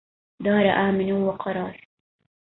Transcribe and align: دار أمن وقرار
دار 0.43 0.65
أمن 0.67 1.11
وقرار 1.11 1.87